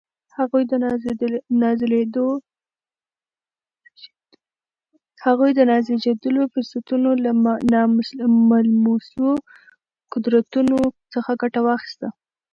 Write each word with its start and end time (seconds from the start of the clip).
هغوی 5.27 5.51
د 5.57 5.59
نازېږېدلو 5.69 6.41
فرصتونو 6.53 7.09
له 7.23 7.31
ناملموسو 7.73 9.27
قدرتونو 10.11 10.77
څخه 11.13 11.31
ګټه 11.41 11.59
واخیسته 11.67 12.07